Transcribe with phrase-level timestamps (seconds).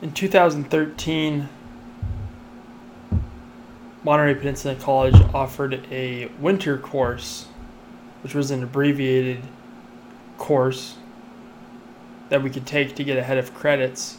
[0.00, 1.48] in 2013,
[4.04, 7.46] Monterey Peninsula College offered a winter course,
[8.22, 9.42] which was an abbreviated
[10.38, 10.96] course
[12.28, 14.18] that we could take to get ahead of credits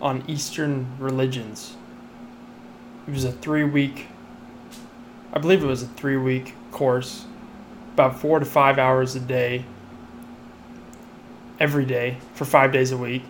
[0.00, 1.76] on Eastern religions.
[3.08, 4.06] It was a three week,
[5.32, 7.24] I believe it was a three week course,
[7.94, 9.64] about four to five hours a day,
[11.58, 13.24] every day, for five days a week,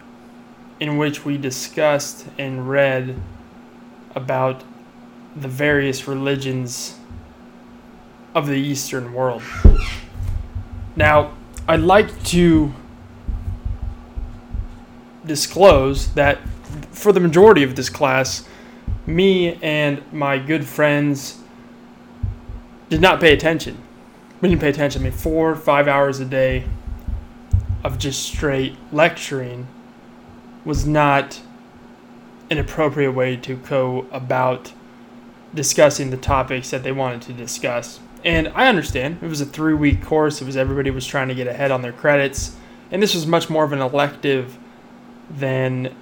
[0.82, 3.14] in which we discussed and read
[4.16, 4.64] about
[5.36, 6.98] the various religions
[8.34, 9.40] of the Eastern world.
[10.96, 11.34] Now,
[11.68, 12.74] I'd like to
[15.24, 16.40] disclose that
[16.90, 18.48] for the majority of this class,
[19.06, 21.38] me and my good friends
[22.88, 23.80] did not pay attention.
[24.40, 25.02] We didn't pay attention.
[25.02, 26.64] I mean, four, five hours a day
[27.84, 29.68] of just straight lecturing
[30.64, 31.40] was not
[32.50, 34.72] an appropriate way to go about
[35.54, 38.00] discussing the topics that they wanted to discuss.
[38.24, 40.40] And I understand it was a three week course.
[40.40, 42.56] It was everybody was trying to get ahead on their credits,
[42.90, 44.58] and this was much more of an elective
[45.30, 45.94] than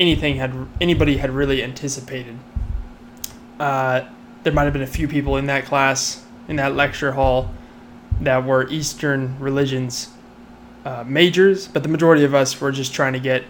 [0.00, 2.38] anything had anybody had really anticipated.
[3.60, 4.02] Uh,
[4.42, 7.50] there might have been a few people in that class in that lecture hall
[8.20, 10.08] that were Eastern religions
[10.84, 13.44] uh, majors, but the majority of us were just trying to get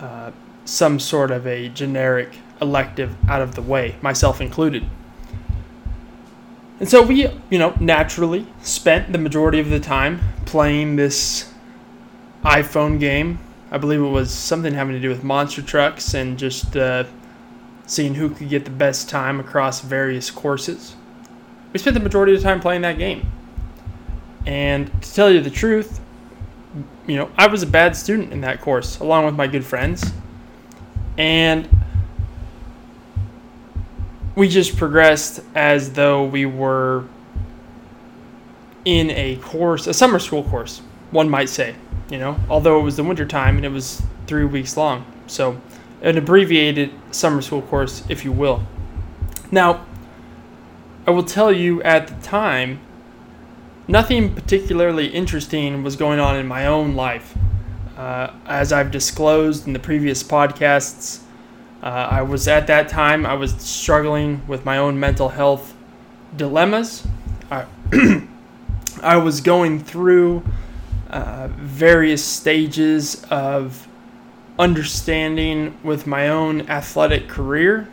[0.00, 0.30] uh,
[0.64, 4.84] some sort of a generic elective out of the way, myself included.
[6.80, 11.52] And so we, you know, naturally spent the majority of the time playing this
[12.42, 13.38] iPhone game.
[13.70, 17.04] I believe it was something having to do with monster trucks and just uh,
[17.86, 20.96] seeing who could get the best time across various courses.
[21.72, 23.30] We spent the majority of the time playing that game.
[24.46, 26.00] And to tell you the truth,
[27.06, 30.12] you know, I was a bad student in that course, along with my good friends.
[31.16, 31.68] And
[34.34, 37.04] we just progressed as though we were
[38.84, 40.80] in a course, a summer school course,
[41.10, 41.74] one might say,
[42.10, 45.06] you know, although it was the winter time and it was three weeks long.
[45.26, 45.60] So,
[46.02, 48.62] an abbreviated summer school course, if you will.
[49.50, 49.86] Now,
[51.06, 52.80] I will tell you at the time,
[53.88, 57.36] nothing particularly interesting was going on in my own life.
[57.96, 61.20] Uh, as I've disclosed in the previous podcasts,
[61.82, 65.74] uh, I was at that time, I was struggling with my own mental health
[66.36, 67.06] dilemmas.
[67.50, 67.66] I,
[69.02, 70.42] I was going through
[71.10, 73.86] uh, various stages of
[74.58, 77.88] understanding with my own athletic career.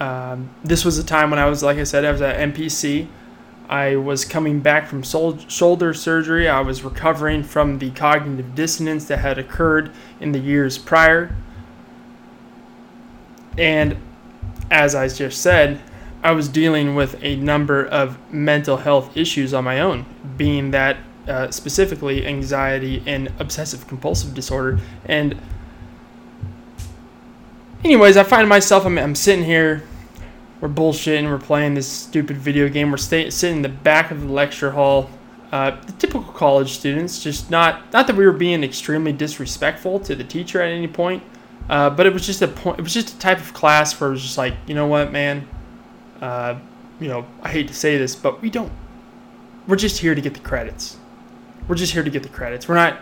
[0.00, 3.08] Um, this was a time when I was, like I said, I was at MPC.
[3.68, 6.48] I was coming back from sol- shoulder surgery.
[6.48, 9.90] I was recovering from the cognitive dissonance that had occurred
[10.20, 11.36] in the years prior.
[13.58, 13.96] And
[14.70, 15.80] as I just said,
[16.22, 20.06] I was dealing with a number of mental health issues on my own,
[20.36, 20.96] being that
[21.28, 24.80] uh, specifically anxiety and obsessive compulsive disorder.
[25.04, 25.38] And,
[27.84, 29.82] anyways, I find myself, I'm, I'm sitting here,
[30.60, 34.22] we're bullshitting, we're playing this stupid video game, we're stay, sitting in the back of
[34.22, 35.10] the lecture hall.
[35.50, 40.14] Uh, the typical college students, just not not that we were being extremely disrespectful to
[40.14, 41.22] the teacher at any point,
[41.70, 42.78] uh, but it was just a point.
[42.78, 45.10] It was just a type of class where it was just like, you know what,
[45.10, 45.48] man.
[46.20, 46.58] Uh,
[47.00, 48.72] you know, I hate to say this, but we don't.
[49.66, 50.98] We're just here to get the credits.
[51.66, 52.68] We're just here to get the credits.
[52.68, 52.98] We're not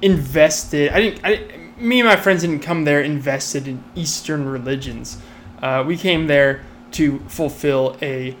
[0.00, 0.90] invested.
[0.92, 1.20] I didn't.
[1.24, 5.18] I, me and my friends didn't come there invested in Eastern religions.
[5.64, 6.60] Uh, we came there
[6.90, 8.36] to fulfill a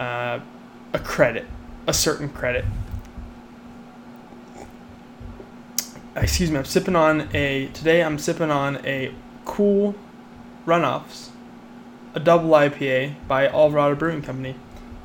[0.00, 0.40] uh,
[0.92, 1.46] a credit,
[1.86, 2.64] a certain credit.
[6.16, 9.94] excuse me, I'm sipping on a, today I'm sipping on a cool
[10.66, 11.28] runoffs,
[12.14, 14.56] a double IPA by Alvarado Brewing Company.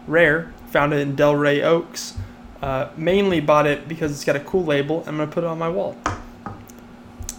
[0.07, 2.17] Rare, found it in Del Rey Oaks.
[2.59, 5.03] Uh, mainly bought it because it's got a cool label.
[5.05, 5.95] I'm to put it on my wall.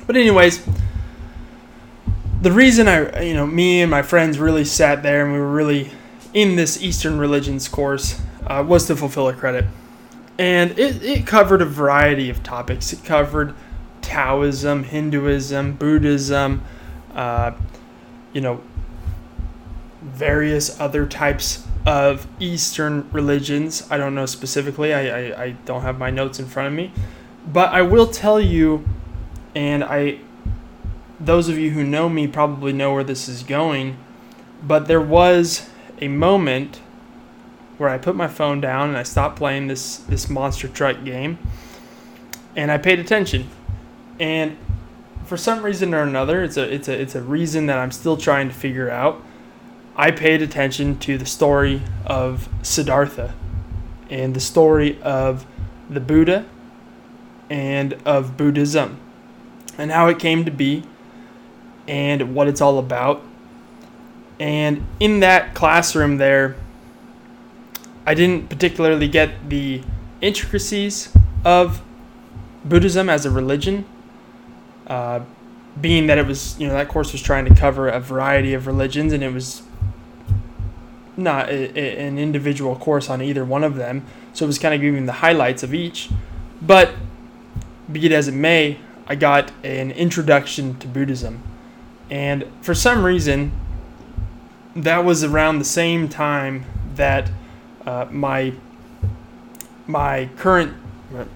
[0.07, 0.65] But, anyways,
[2.43, 5.53] the reason I, you know, me and my friends really sat there and we were
[5.53, 5.91] really
[6.35, 9.65] in this Eastern religions course uh, was to fulfill a credit
[10.39, 12.93] and it, it covered a variety of topics.
[12.93, 13.55] It covered
[14.00, 16.65] Taoism, Hinduism, Buddhism,
[17.15, 17.53] uh,
[18.33, 18.61] you know,
[20.00, 23.87] various other types of Eastern religions.
[23.91, 26.93] I don't know specifically, I, I, I don't have my notes in front of me.
[27.47, 28.85] But I will tell you,
[29.55, 30.19] and I,
[31.25, 33.97] those of you who know me probably know where this is going,
[34.63, 35.69] but there was
[36.01, 36.81] a moment
[37.79, 41.39] where I put my phone down and I stopped playing this this monster truck game
[42.57, 43.49] and I paid attention.
[44.21, 44.57] And
[45.25, 48.17] for some reason or another, it's a it's a it's a reason that I'm still
[48.17, 49.23] trying to figure out.
[49.95, 53.35] I paid attention to the story of Siddhartha
[54.09, 55.47] and the story of
[55.89, 56.47] the Buddha
[57.51, 58.99] and of Buddhism
[59.77, 60.85] and how it came to be
[61.87, 63.23] and what it's all about.
[64.38, 66.56] And in that classroom there,
[68.06, 69.82] I didn't particularly get the
[70.20, 71.14] intricacies
[71.44, 71.82] of
[72.64, 73.84] Buddhism as a religion,
[74.87, 75.20] uh,
[75.81, 78.67] being that it was, you know, that course was trying to cover a variety of
[78.67, 79.62] religions and it was
[81.17, 84.05] not a, a, an individual course on either one of them.
[84.32, 86.11] So it was kind of giving the highlights of each.
[86.61, 86.94] But
[87.90, 91.43] be it as it may, I got an introduction to Buddhism.
[92.12, 93.53] And for some reason,
[94.76, 97.31] that was around the same time that
[97.87, 98.53] uh, my
[99.87, 100.76] my current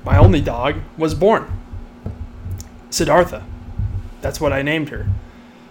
[0.04, 1.50] my only dog was born.
[2.90, 3.42] Siddhartha.
[4.20, 5.06] That's what I named her.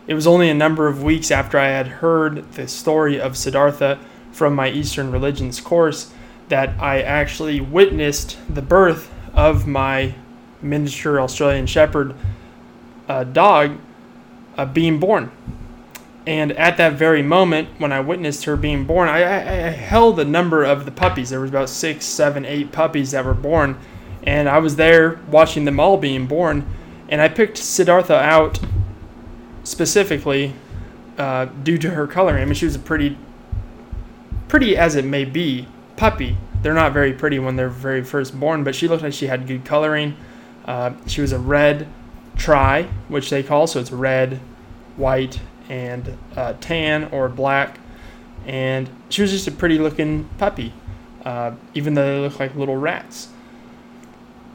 [0.07, 4.00] It was only a number of weeks after I had heard the story of Siddhartha
[4.31, 6.12] from my Eastern religions course
[6.50, 10.16] that I actually witnessed the birth of my
[10.63, 12.16] miniature Australian Shepherd
[13.08, 13.78] uh, dog
[14.57, 15.31] uh, being born.
[16.28, 19.38] And at that very moment, when I witnessed her being born, I, I,
[19.68, 21.30] I, held the number of the puppies.
[21.30, 23.78] There was about six, seven, eight puppies that were born,
[24.24, 26.66] and I was there watching them all being born.
[27.10, 28.60] And I picked Siddhartha out
[29.63, 30.54] specifically
[31.19, 32.42] uh, due to her coloring.
[32.42, 33.18] I mean, she was a pretty,
[34.48, 36.38] pretty as it may be, puppy.
[36.63, 39.46] They're not very pretty when they're very first born, but she looked like she had
[39.46, 40.18] good coloring.
[40.66, 41.88] Uh, she was a red
[42.36, 44.40] tri, which they call so it's red,
[44.98, 45.40] white,
[45.70, 47.80] and uh, tan or black.
[48.46, 50.74] And she was just a pretty looking puppy,
[51.24, 53.30] uh, even though they look like little rats.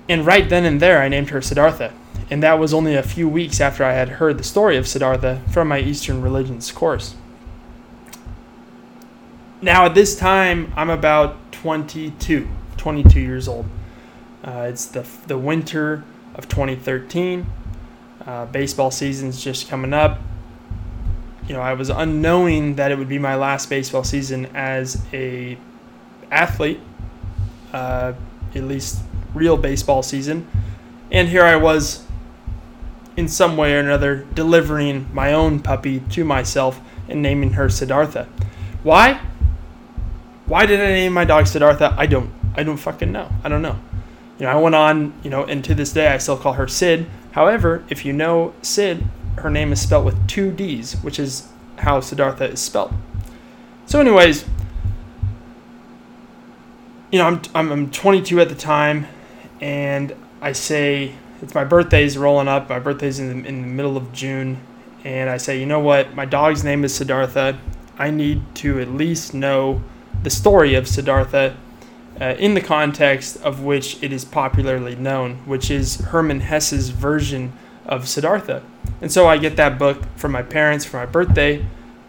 [0.08, 1.92] And right then and there, I named her Siddhartha.
[2.30, 5.42] And that was only a few weeks after I had heard the story of Siddhartha
[5.52, 7.16] from my Eastern religions course.
[9.62, 13.66] Now, at this time, I'm about 22, 22 years old.
[14.42, 16.02] Uh, it's the, the winter
[16.34, 17.46] of 2013.
[18.26, 20.18] Uh, baseball season's just coming up.
[21.46, 25.58] You know, I was unknowing that it would be my last baseball season as a
[26.30, 26.80] athlete,
[27.72, 28.12] uh,
[28.54, 29.02] at least
[29.34, 30.46] real baseball season.
[31.10, 32.06] And here I was,
[33.16, 38.28] in some way or another, delivering my own puppy to myself and naming her Siddhartha.
[38.82, 39.20] Why?
[40.46, 41.94] Why did I name my dog Siddhartha?
[41.96, 42.32] I don't.
[42.56, 43.30] I don't fucking know.
[43.44, 43.78] I don't know.
[44.38, 46.66] You know, I went on, you know, and to this day I still call her
[46.66, 47.06] Sid.
[47.32, 49.04] However, if you know Sid,
[49.38, 51.48] her name is spelled with two D's, which is
[51.78, 52.92] how Siddhartha is spelled.
[53.86, 54.44] So, anyways,
[57.10, 59.06] you know, I'm, I'm, I'm 22 at the time,
[59.60, 61.12] and I say,
[61.42, 62.68] it's my birthday's rolling up.
[62.68, 64.60] My birthday's in the, in the middle of June,
[65.04, 66.14] and I say, you know what?
[66.14, 67.58] My dog's name is Siddhartha.
[67.98, 69.82] I need to at least know
[70.22, 71.56] the story of Siddhartha
[72.20, 77.52] uh, in the context of which it is popularly known, which is Hermann Hesse's version
[77.86, 78.62] of Siddhartha.
[79.00, 81.64] And so I get that book from my parents for my birthday,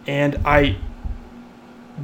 [0.06, 0.78] and I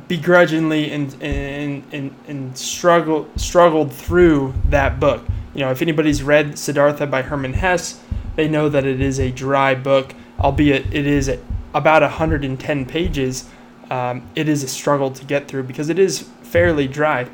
[0.07, 5.23] begrudgingly and, and, and, and struggle, struggled through that book.
[5.53, 7.99] You know, if anybody's read Siddhartha by Hermann Hesse,
[8.35, 11.35] they know that it is a dry book, albeit it is
[11.73, 13.49] about 110 pages.
[13.89, 17.27] Um, it is a struggle to get through because it is fairly dry.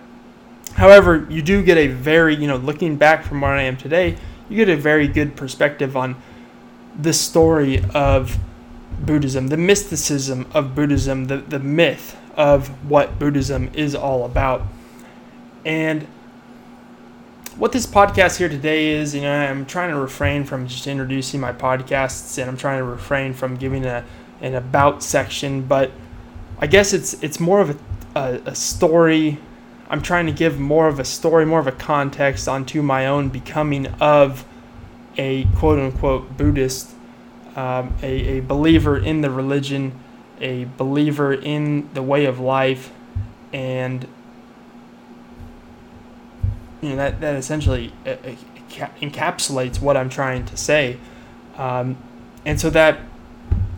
[0.75, 4.17] However, you do get a very, you know, looking back from where I am today,
[4.49, 6.15] you get a very good perspective on
[6.99, 8.37] the story of
[8.99, 14.63] Buddhism, the mysticism of Buddhism, the, the myth of what Buddhism is all about.
[15.65, 16.07] And
[17.57, 21.39] what this podcast here today is, you know, I'm trying to refrain from just introducing
[21.39, 24.03] my podcasts and I'm trying to refrain from giving a,
[24.41, 25.91] an about section, but
[26.59, 27.77] I guess it's it's more of a,
[28.19, 29.37] a, a story
[29.93, 33.29] I'm trying to give more of a story, more of a context onto my own
[33.29, 34.43] becoming of
[35.19, 36.89] a quote unquote Buddhist,
[37.55, 39.93] um, a, a believer in the religion,
[40.41, 42.91] a believer in the way of life,
[43.53, 44.07] and
[46.81, 48.35] you know that that essentially uh, uh,
[48.99, 50.97] encapsulates what I'm trying to say,
[51.55, 51.97] um,
[52.47, 52.97] and so that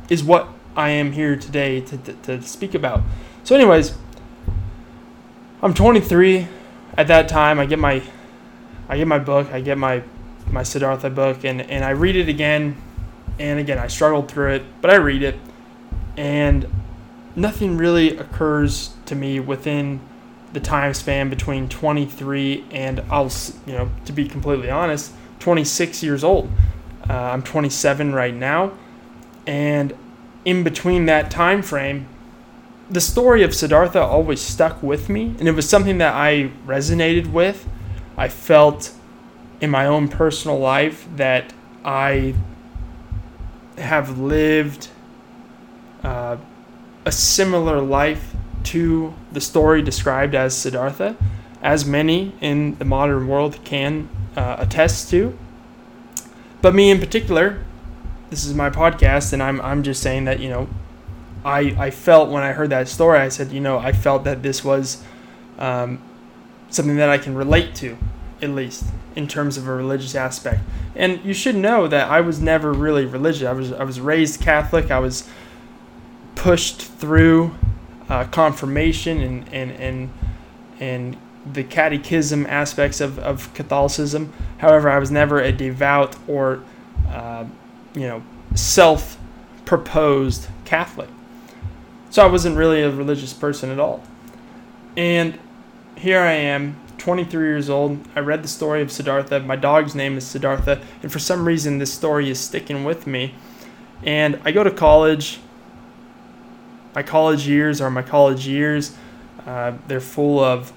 [0.08, 3.02] is what I am here today to, to, to speak about.
[3.44, 3.98] So, anyways
[5.66, 6.48] I'm 23
[6.96, 7.60] at that time.
[7.60, 8.04] I get my
[8.88, 9.52] I get my book.
[9.52, 10.04] I get my
[10.46, 12.80] my Siddhartha book, and and I read it again,
[13.40, 15.40] and again I struggled through it, but I read it,
[16.18, 16.68] and
[17.36, 20.02] nothing really occurs to me within
[20.54, 23.32] the time span between 23 and I'll
[23.66, 26.48] you know to be completely honest 26 years old
[27.10, 28.72] Uh, I'm 27 right now,
[29.48, 29.94] and
[30.46, 32.06] in between that time frame,
[32.90, 37.32] the story of Siddhartha always stuck with me, and it was something that I resonated
[37.32, 37.68] with.
[38.18, 38.94] I felt
[39.60, 42.36] in my own personal life that I
[43.78, 44.90] have lived
[46.04, 46.38] uh,
[47.06, 51.16] a similar life to the story described as Siddhartha,
[51.62, 55.38] as many in the modern world can uh, attest to.
[56.62, 57.64] But me in particular,
[58.30, 60.68] this is my podcast, and I'm, I'm just saying that, you know,
[61.46, 64.42] I, I felt when I heard that story, I said, you know, I felt that
[64.42, 65.04] this was
[65.60, 66.02] um,
[66.70, 67.96] something that I can relate to,
[68.42, 68.86] at least
[69.16, 70.62] in terms of a religious aspect.
[70.96, 73.48] And you should know that I was never really religious.
[73.48, 74.90] I was I was raised Catholic.
[74.90, 75.30] I was
[76.34, 77.56] pushed through
[78.10, 80.14] uh, confirmation and and and
[80.80, 81.18] and
[81.54, 84.34] the catechism aspects of, of Catholicism.
[84.58, 86.64] However, I was never a devout or
[87.10, 87.46] uh,
[87.94, 88.24] you know
[88.56, 89.18] self
[89.66, 91.10] proposed Catholic.
[92.16, 94.02] So I wasn't really a religious person at all.
[94.96, 95.38] And
[95.98, 98.00] here I am, 23 years old.
[98.16, 99.42] I read the story of Siddhartha.
[99.42, 103.36] My dog's name is Siddhartha, and for some reason, this story is sticking with me.
[104.02, 105.42] And I go to college.
[106.96, 108.96] My college years are my college years.
[109.46, 110.72] Uh, they're full of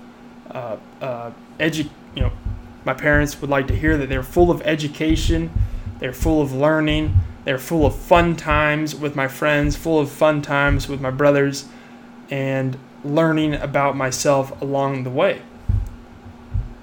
[0.50, 1.30] uh, uh,
[1.60, 2.32] edu- You know,
[2.84, 5.52] my parents would like to hear that they're full of education.
[6.00, 7.14] They're full of learning.
[7.44, 11.68] They're full of fun times with my friends, full of fun times with my brothers,
[12.30, 15.42] and learning about myself along the way.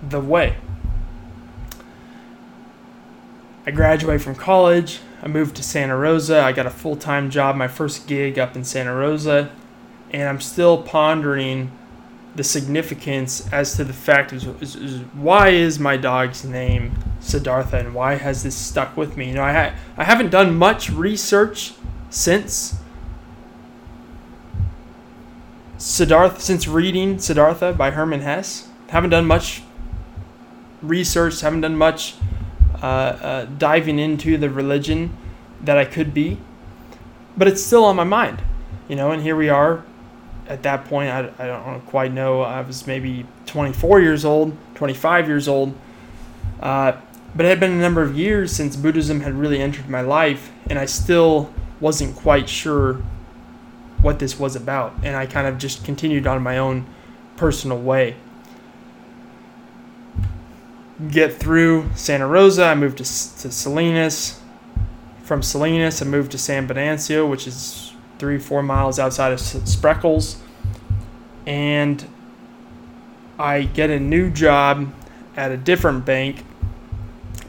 [0.02, 0.56] The way.
[3.68, 5.00] I graduated from college.
[5.24, 6.40] I moved to Santa Rosa.
[6.40, 9.50] I got a full time job, my first gig up in Santa Rosa.
[10.12, 11.72] And I'm still pondering
[12.36, 17.80] the significance as to the fact is, is, is why is my dog's name Siddhartha
[17.80, 19.30] and why has this stuck with me?
[19.30, 21.74] You know, I ha- I haven't done much research
[22.10, 22.76] since
[25.78, 28.68] Siddhartha since reading Siddhartha by Hermann Hesse.
[28.90, 29.64] Haven't done much
[30.82, 31.40] research.
[31.40, 32.16] Haven't done much
[32.82, 35.16] uh, uh, diving into the religion
[35.62, 36.38] that I could be,
[37.38, 38.42] but it's still on my mind.
[38.90, 39.84] You know, and here we are
[40.48, 42.42] at that point, I, I don't quite know.
[42.42, 45.76] I was maybe 24 years old, 25 years old.
[46.60, 46.94] Uh,
[47.36, 50.52] but it had been a number of years since Buddhism had really entered my life,
[50.70, 53.02] and I still wasn't quite sure
[54.02, 54.94] what this was about.
[55.04, 56.86] And I kind of just continued on my own
[57.36, 58.16] personal way.
[61.10, 64.40] Get through Santa Rosa, I moved to, to Salinas.
[65.24, 67.85] From Salinas, I moved to San Benancio, which is
[68.20, 70.38] three, four miles outside of Spreckels.
[71.46, 72.06] And
[73.38, 74.94] I get a new job
[75.36, 76.44] at a different bank.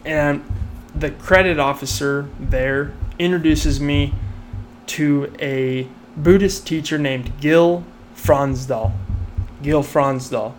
[0.04, 0.44] And
[0.94, 4.14] the credit officer there introduces me
[4.86, 8.92] to a Buddhist teacher named Gil Fronsdal.
[9.62, 10.54] Gil Fronsdal.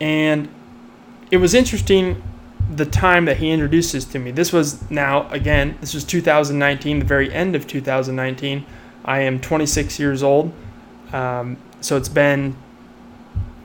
[0.00, 0.48] And
[1.30, 2.22] it was interesting
[2.74, 4.30] the time that he introduces to me.
[4.30, 8.64] This was now, again, this was 2019, the very end of 2019.
[9.04, 10.52] I am 26 years old.
[11.12, 12.56] Um, so it's been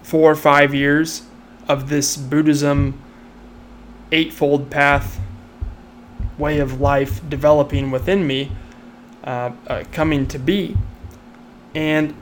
[0.03, 1.23] four or five years
[1.67, 3.01] of this Buddhism
[4.11, 5.19] eightfold path
[6.37, 8.51] way of life developing within me,
[9.23, 10.75] uh, uh, coming to be.
[11.73, 12.13] And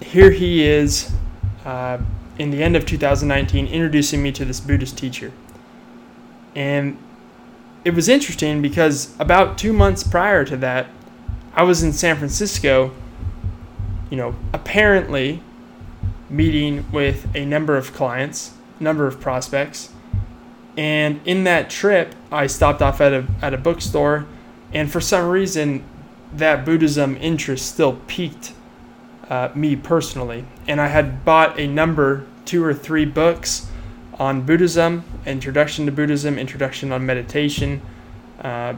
[0.00, 1.12] here he is
[1.64, 1.98] uh,
[2.38, 5.32] in the end of 2019 introducing me to this Buddhist teacher.
[6.54, 6.96] And
[7.84, 10.86] it was interesting because about two months prior to that,
[11.54, 12.92] I was in San Francisco,
[14.08, 15.42] you know, apparently
[16.28, 19.92] meeting with a number of clients, number of prospects.
[20.76, 24.26] And in that trip, I stopped off at a, at a bookstore,
[24.72, 25.84] and for some reason,
[26.32, 28.52] that Buddhism interest still piqued
[29.28, 30.44] uh, me personally.
[30.68, 33.66] And I had bought a number, two or three books
[34.18, 37.82] on Buddhism, Introduction to Buddhism, Introduction on Meditation,
[38.40, 38.74] uh,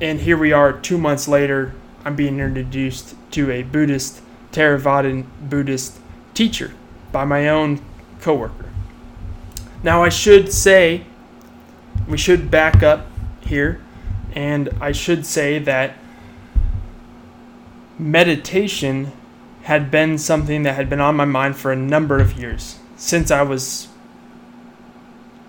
[0.00, 4.20] and here we are two months later i'm being introduced to a buddhist
[4.52, 5.98] theravadan buddhist
[6.34, 6.72] teacher
[7.12, 7.80] by my own
[8.20, 8.66] coworker.
[9.82, 11.04] Now i should say
[12.08, 13.06] we should back up
[13.40, 13.80] here
[14.32, 15.96] and i should say that
[17.98, 19.12] meditation
[19.62, 23.30] had been something that had been on my mind for a number of years since
[23.30, 23.88] i was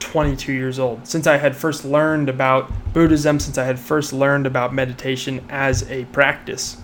[0.02, 1.08] 22 years old.
[1.08, 5.90] Since I had first learned about Buddhism, since I had first learned about meditation as
[5.90, 6.78] a practice.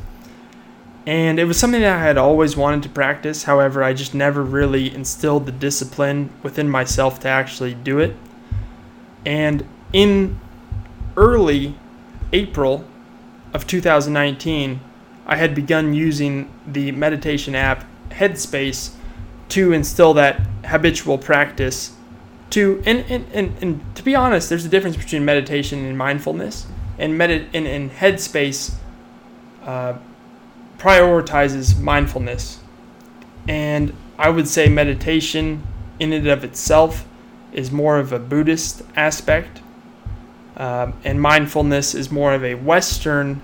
[1.05, 3.43] And it was something that I had always wanted to practice.
[3.43, 8.15] However, I just never really instilled the discipline within myself to actually do it.
[9.25, 10.39] And in
[11.15, 11.75] early
[12.31, 12.85] April
[13.53, 14.79] of 2019,
[15.25, 18.93] I had begun using the meditation app Headspace
[19.49, 21.96] to instill that habitual practice
[22.51, 26.67] to and, and, and, and to be honest there's a difference between meditation and mindfulness.
[26.99, 28.73] And medit and, and headspace
[29.63, 29.97] uh,
[30.77, 32.59] prioritizes mindfulness.
[33.47, 35.63] And i would say meditation
[35.99, 37.07] in and of itself
[37.53, 39.61] is more of a buddhist aspect.
[40.55, 43.41] Um, and mindfulness is more of a western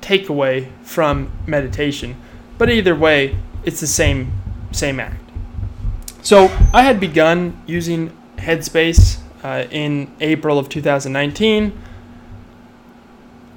[0.00, 2.14] takeaway from meditation.
[2.56, 4.32] But either way it's the same
[4.72, 5.22] same act.
[6.22, 11.78] So I had begun using Headspace uh, in April of 2019.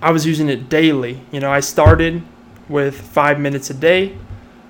[0.02, 1.22] I was using it daily.
[1.32, 2.24] You know, I started
[2.70, 4.18] with five minutes a day.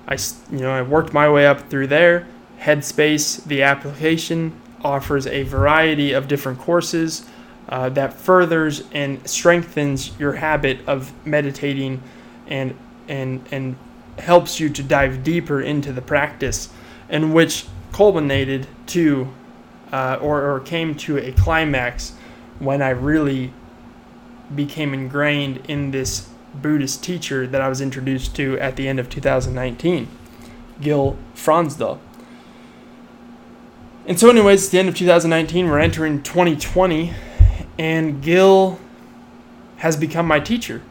[0.08, 0.16] I,
[0.50, 2.26] you know, I worked my way up through there.
[2.58, 7.26] Headspace, the application, offers a variety of different courses
[7.68, 12.02] uh, that furthers and strengthens your habit of meditating
[12.48, 12.76] and
[13.08, 13.76] and and
[14.18, 16.68] helps you to dive deeper into the practice
[17.08, 19.32] in which culminated to
[19.92, 22.12] uh, or, or came to a climax
[22.58, 23.52] when I really
[24.54, 29.08] became ingrained in this Buddhist teacher that I was introduced to at the end of
[29.08, 30.08] 2019,
[30.80, 31.98] Gil Fronsdal.
[34.06, 37.12] And so, anyways, at the end of 2019, we're entering 2020,
[37.78, 38.80] and Gil
[39.76, 40.82] has become my teacher.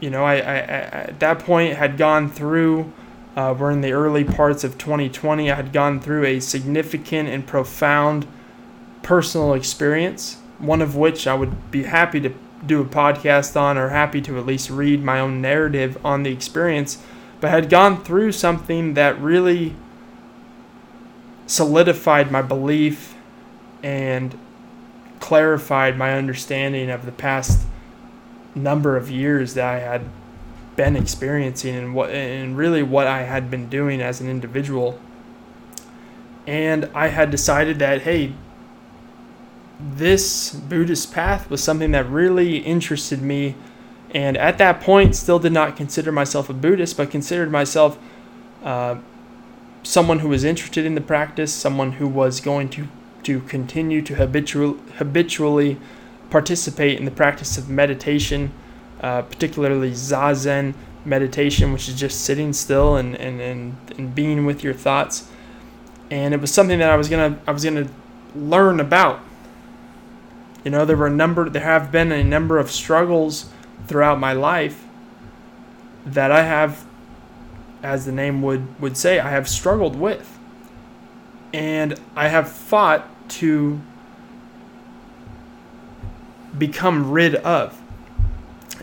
[0.00, 2.92] You know, I, I, I at that point had gone through
[3.38, 5.48] uh, we're in the early parts of 2020.
[5.48, 8.26] I had gone through a significant and profound
[9.04, 12.34] personal experience, one of which I would be happy to
[12.66, 16.32] do a podcast on or happy to at least read my own narrative on the
[16.32, 17.00] experience,
[17.40, 19.76] but had gone through something that really
[21.46, 23.14] solidified my belief
[23.84, 24.36] and
[25.20, 27.68] clarified my understanding of the past
[28.56, 30.02] number of years that I had
[30.78, 35.00] been experiencing and what and really what I had been doing as an individual.
[36.46, 38.32] And I had decided that hey,
[39.80, 43.56] this Buddhist path was something that really interested me
[44.12, 47.98] and at that point still did not consider myself a Buddhist, but considered myself
[48.62, 48.98] uh,
[49.82, 52.86] someone who was interested in the practice, someone who was going to
[53.24, 55.76] to continue to habitual, habitually
[56.30, 58.52] participate in the practice of meditation
[59.00, 64.62] uh, particularly zazen meditation, which is just sitting still and, and, and, and being with
[64.62, 65.28] your thoughts.
[66.10, 67.88] And it was something that I was gonna I was gonna
[68.34, 69.20] learn about.
[70.64, 73.50] You know, there were a number there have been a number of struggles
[73.86, 74.84] throughout my life
[76.04, 76.86] that I have
[77.82, 80.38] as the name would, would say, I have struggled with.
[81.52, 83.80] And I have fought to
[86.56, 87.80] become rid of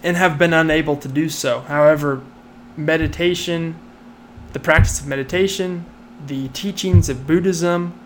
[0.06, 1.62] and have been unable to do so.
[1.62, 2.22] However,
[2.78, 3.76] meditation,
[4.54, 5.84] the practice of meditation,
[6.28, 8.00] the teachings of Buddhism,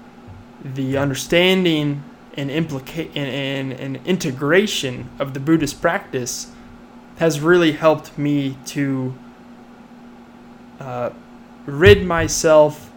[0.64, 2.02] the understanding
[2.38, 6.54] and implica- and, and, and integration of the Buddhist practice
[7.18, 9.14] has really helped me to
[10.80, 11.10] uh,
[11.66, 12.94] rid myself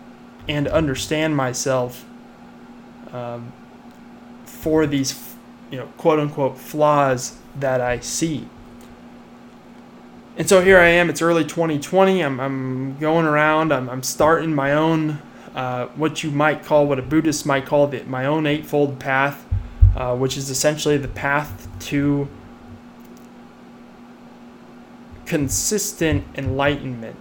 [0.48, 2.04] and understand myself
[3.12, 3.52] um,
[4.44, 5.34] for these,
[5.72, 8.48] you know, quote unquote flaws that I see.
[10.34, 11.10] And so here I am.
[11.10, 12.22] It's early 2020.
[12.22, 13.70] I'm, I'm going around.
[13.70, 15.20] I'm, I'm starting my own,
[15.54, 19.44] uh, what you might call, what a Buddhist might call the, my own Eightfold Path,
[19.94, 22.28] uh, which is essentially the path to
[25.26, 27.16] consistent enlightenment.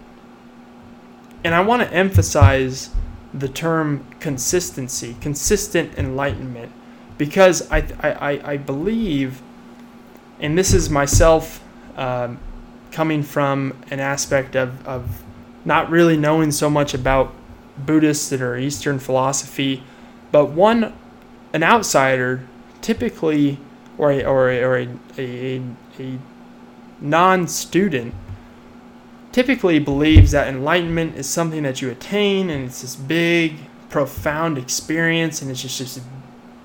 [1.44, 2.92] And I want to emphasize
[3.34, 6.72] the term consistency, consistent enlightenment,
[7.18, 9.42] because I, I, I believe,
[10.40, 11.62] and this is myself.
[11.98, 12.40] Um,
[12.92, 15.24] coming from an aspect of, of
[15.66, 17.34] not really knowing so much about
[17.78, 19.84] Buddhist or Eastern philosophy,
[20.32, 20.94] but one,
[21.54, 22.46] an outsider,
[22.82, 23.60] typically,
[23.98, 25.62] or a, or a, or a, a,
[26.00, 26.20] a
[27.00, 28.14] non student,
[29.32, 33.56] typically believes that enlightenment is something that you attain and it's this big,
[33.90, 36.02] profound experience and it's just, just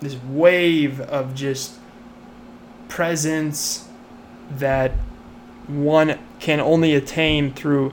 [0.01, 1.75] this wave of just
[2.89, 3.89] presence
[4.51, 4.93] that
[5.69, 7.93] one can only attain through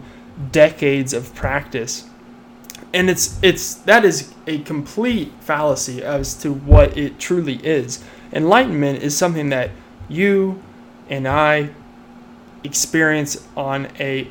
[0.51, 2.07] decades of practice.
[2.93, 8.03] And it's it's that is a complete fallacy as to what it truly is.
[8.31, 9.71] Enlightenment is something that
[10.09, 10.62] you
[11.09, 11.69] and I
[12.63, 14.27] experience on a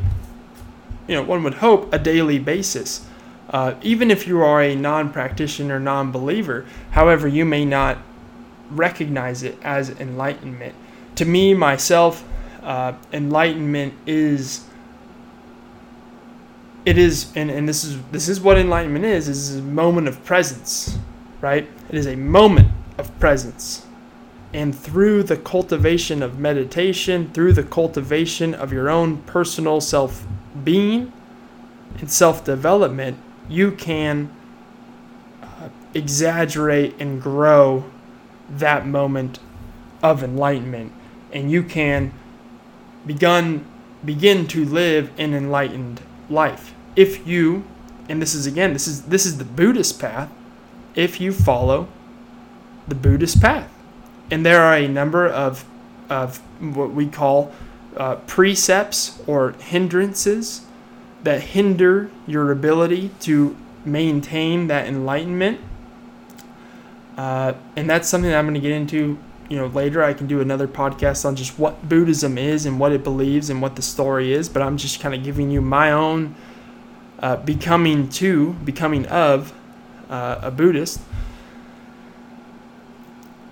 [1.06, 3.06] you know one would hope a daily basis.
[3.50, 7.98] Uh, even if you are a non-practitioner, non-believer, however, you may not
[8.70, 10.74] recognize it as enlightenment.
[11.16, 12.24] To me, myself,
[12.62, 14.66] uh, enlightenment is
[16.84, 20.24] it is and, and this is this is what enlightenment is is a moment of
[20.24, 20.98] presence
[21.42, 21.68] right?
[21.90, 23.84] It is a moment of presence.
[24.54, 30.26] And through the cultivation of meditation through the cultivation of your own personal self
[30.64, 31.12] being
[31.98, 34.30] and self development you can
[35.42, 37.84] uh, exaggerate and grow
[38.48, 39.38] that moment
[40.02, 40.92] of enlightenment.
[41.32, 42.12] And you can
[43.06, 43.64] begun
[44.04, 46.74] begin to live an enlightened life.
[46.96, 47.64] If you
[48.08, 50.30] and this is again this is this is the buddhist path.
[50.94, 51.88] If you follow
[52.86, 53.72] the buddhist path.
[54.30, 55.64] And there are a number of
[56.08, 57.52] of what we call
[57.96, 60.62] uh, precepts or hindrances
[61.22, 65.60] that hinder your ability to maintain that enlightenment.
[67.16, 70.26] Uh, and that's something that i'm going to get into you know later i can
[70.26, 73.82] do another podcast on just what buddhism is and what it believes and what the
[73.82, 76.34] story is but i'm just kind of giving you my own
[77.22, 79.54] uh, becoming to becoming of
[80.10, 81.00] uh, a buddhist.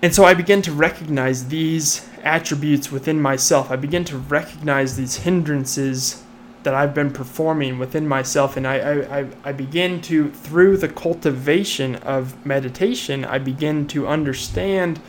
[0.01, 3.71] And so i begin to recognize these attributes within myself.
[3.71, 6.23] I begin to recognize these hindrances
[6.63, 11.95] that i've been performing within myself and i i, I begin to through the cultivation
[11.95, 15.01] of meditation i begin to understand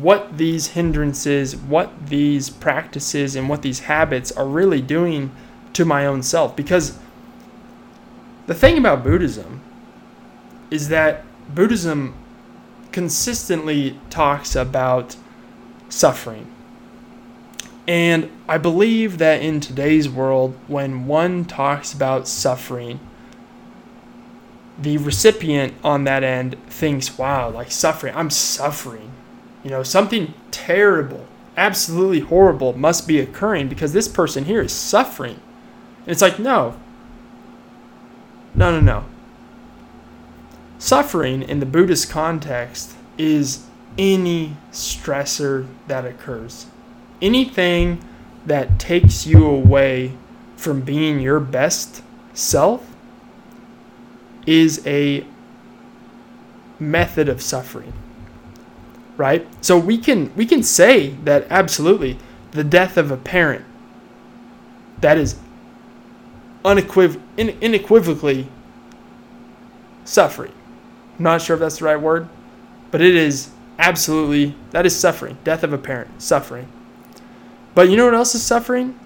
[0.00, 5.30] what these hindrances, what these practices, and what these habits are really doing
[5.72, 6.56] to my own self.
[6.56, 6.98] Because
[8.46, 9.60] the thing about Buddhism
[10.70, 12.14] is that Buddhism
[12.92, 15.16] consistently talks about
[15.88, 16.50] suffering.
[17.86, 22.98] And I believe that in today's world, when one talks about suffering,
[24.78, 29.12] the recipient on that end thinks, wow, like suffering, I'm suffering.
[29.64, 35.40] You know, something terrible, absolutely horrible must be occurring because this person here is suffering.
[36.00, 36.78] And it's like, no.
[38.54, 39.04] No, no, no.
[40.78, 43.64] Suffering in the Buddhist context is
[43.96, 46.66] any stressor that occurs.
[47.22, 48.04] Anything
[48.44, 50.12] that takes you away
[50.56, 52.02] from being your best
[52.34, 52.86] self
[54.46, 55.24] is a
[56.78, 57.94] method of suffering
[59.16, 59.46] right?
[59.64, 62.18] So we can we can say that absolutely
[62.50, 63.64] the death of a parent
[65.00, 65.36] that is
[66.64, 68.48] unequiv- in, unequivocally
[70.04, 70.52] suffering.
[71.18, 72.28] I'm not sure if that's the right word,
[72.90, 75.38] but it is absolutely that is suffering.
[75.44, 76.68] Death of a parent, suffering.
[77.74, 78.98] But you know what else is suffering?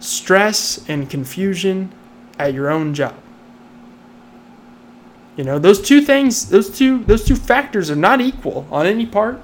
[0.00, 1.92] Stress and confusion
[2.38, 3.14] at your own job.
[5.38, 9.06] You know, those two things, those two those two factors are not equal on any
[9.06, 9.40] part.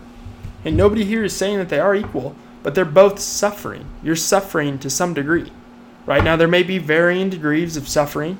[0.64, 3.86] And nobody here is saying that they are equal, but they're both suffering.
[4.02, 5.52] You're suffering to some degree.
[6.04, 8.38] Right now there may be varying degrees of suffering,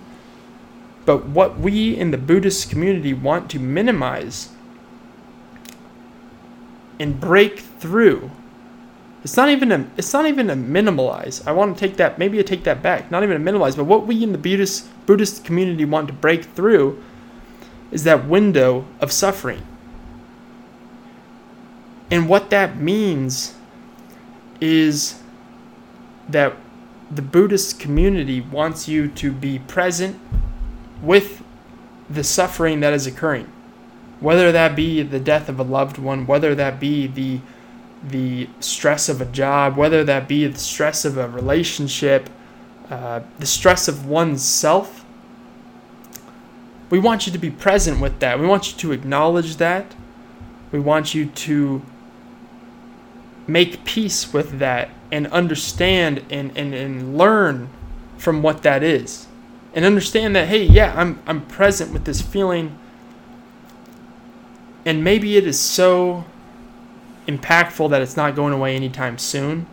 [1.07, 4.51] but what we in the Buddhist community want to minimize
[6.99, 8.31] and break through
[9.25, 11.45] it's not even a it's not even a minimalize.
[11.47, 13.11] I want to take that maybe I take that back.
[13.11, 16.45] Not even a minimalize, but what we in the Buddhist Buddhist community want to break
[16.45, 17.03] through
[17.95, 19.63] is that window of suffering.
[22.11, 23.55] And what that means
[24.61, 25.23] is
[26.29, 26.55] that
[27.11, 30.19] the Buddhist community wants you to be present
[31.01, 31.43] with
[32.11, 33.51] the suffering that is occurring.
[34.19, 37.41] Whether that be the death of a loved one, whether that be the
[38.07, 42.29] the stress of a job, whether that be the stress of a relationship,
[42.91, 45.04] uh, the stress of one's self,
[46.95, 48.39] we want you to be present with that.
[48.39, 49.97] We want you to acknowledge that.
[50.71, 51.83] We want you to
[53.49, 57.69] make peace with that and understand and, and, and learn
[58.17, 59.27] from what that is.
[59.75, 62.79] And understand that, hey, yeah, I'm, I'm present with this feeling.
[64.85, 66.25] And maybe it is so
[67.27, 69.67] impactful that it's not going away anytime soon.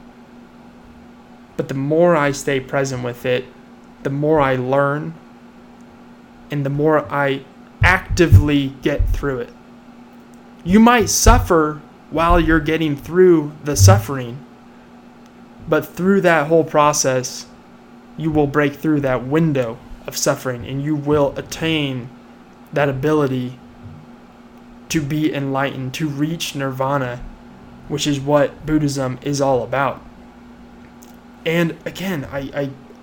[1.56, 3.46] But the more I stay present with it,
[4.02, 5.14] the more I learn,
[6.52, 7.44] and the more I
[7.82, 9.54] actively get through it.
[10.64, 14.46] You might suffer while you're getting through the suffering,
[15.68, 17.48] but through that whole process,
[18.18, 22.10] you will break through that window of suffering and you will attain
[22.74, 23.58] that ability
[24.90, 27.24] to be enlightened, to reach nirvana,
[27.88, 30.02] which is what Buddhism is all about.
[31.46, 32.40] And again, I,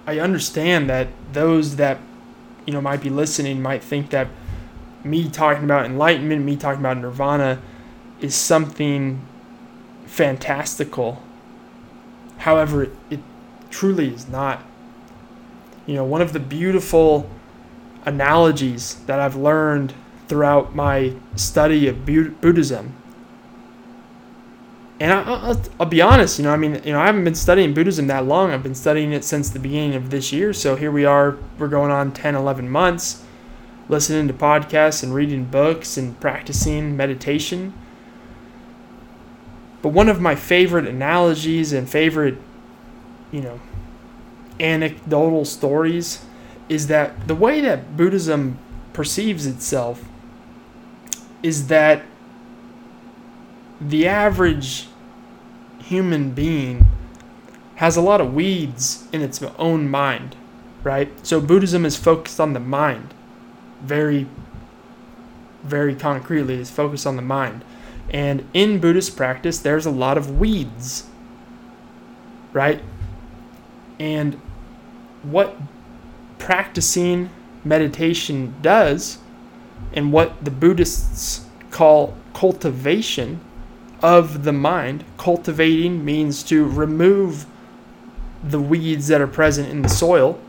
[0.07, 1.99] I, I understand that those that
[2.69, 4.29] you know might be listening might think that
[5.03, 7.63] me talking about enlightenment, me talking about nirvana,
[8.21, 9.27] is something
[10.05, 11.23] fantastical.
[12.37, 13.21] However, it, it
[13.71, 14.63] truly is not.
[15.87, 17.31] You know, one of the beautiful
[18.05, 19.95] analogies that I've learned
[20.27, 22.93] throughout my study of Buddhism.
[25.01, 27.37] And I, will I'll be honest, you know, I mean, you know, I haven't been
[27.37, 28.51] studying Buddhism that long.
[28.51, 30.53] I've been studying it since the beginning of this year.
[30.53, 33.23] So here we are, we're going on 10, 11 months,
[33.89, 37.75] listening to podcasts and reading books and practicing meditation.
[39.83, 42.37] But one of my favorite analogies and favorite,
[43.31, 43.61] you know,
[44.59, 46.25] anecdotal stories
[46.69, 48.59] is that the way that Buddhism
[48.93, 50.05] perceives itself
[51.43, 52.03] is that
[53.81, 54.88] the average
[55.89, 56.87] human being
[57.77, 60.37] has a lot of weeds in its own mind,
[60.83, 61.11] right?
[61.27, 63.15] So Buddhism is focused on the mind,
[63.81, 64.27] very,
[65.63, 67.65] very concretely, is focused on the mind.
[68.11, 71.07] And in Buddhist practice, there's a lot of weeds,
[72.53, 72.83] right?
[73.99, 74.35] And
[75.23, 75.57] what
[76.39, 77.31] practicing
[77.65, 79.19] meditation does
[79.93, 83.41] and what the Buddhists call cultivation
[84.03, 85.05] of the mind.
[85.17, 87.47] Cultivating means to remove
[88.43, 90.41] the weeds that are present in the soil.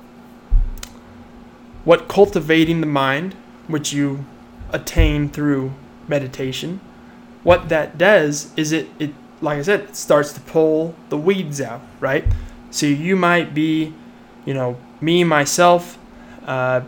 [1.83, 3.33] What cultivating the mind,
[3.67, 4.25] which you
[4.71, 5.73] attain through
[6.07, 6.81] meditation,
[7.43, 11.61] what that does is it, it like I said, it starts to pull the weeds
[11.61, 12.25] out, right?
[12.71, 13.93] So you might be,
[14.45, 15.97] you know, me myself,
[16.45, 16.81] uh,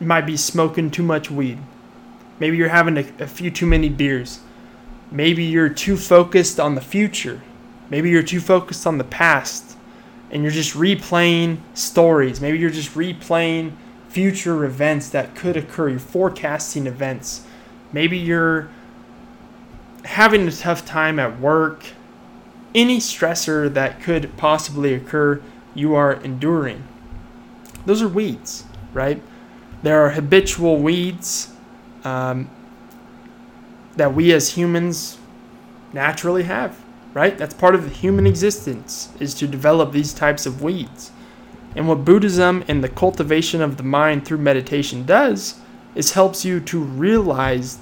[0.00, 1.58] might be smoking too much weed.
[2.40, 4.40] Maybe you're having a, a few too many beers.
[5.10, 7.40] Maybe you're too focused on the future.
[7.90, 9.76] Maybe you're too focused on the past
[10.30, 12.40] and you're just replaying stories.
[12.40, 13.72] Maybe you're just replaying
[14.08, 15.88] future events that could occur.
[15.88, 17.44] You're forecasting events.
[17.92, 18.68] Maybe you're
[20.04, 21.84] having a tough time at work.
[22.74, 25.40] Any stressor that could possibly occur,
[25.74, 26.86] you are enduring.
[27.86, 29.22] Those are weeds, right?
[29.82, 31.54] There are habitual weeds
[32.04, 32.50] um,
[33.96, 35.18] that we as humans
[35.92, 36.78] naturally have,
[37.14, 37.36] right?
[37.36, 41.10] That's part of the human existence is to develop these types of weeds.
[41.74, 45.60] And what Buddhism and the cultivation of the mind through meditation does
[45.94, 47.78] is helps you to realize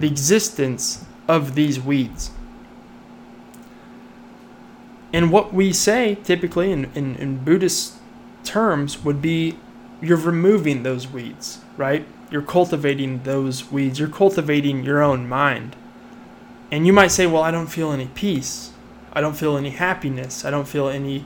[0.00, 2.30] the existence of these weeds.
[5.12, 7.94] And what we say typically in, in, in Buddhist
[8.42, 9.56] terms would be
[10.00, 12.06] you're removing those weeds, right?
[12.30, 13.98] You're cultivating those weeds.
[13.98, 15.76] You're cultivating your own mind.
[16.70, 18.72] And you might say, well, I don't feel any peace.
[19.12, 20.44] I don't feel any happiness.
[20.44, 21.24] I don't feel any